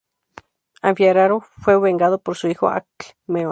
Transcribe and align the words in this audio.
Anfiarao 0.81 1.41
fue 1.41 1.77
vengado 1.79 2.17
por 2.19 2.35
su 2.35 2.47
hijo 2.47 2.69
Alcmeón. 2.69 3.49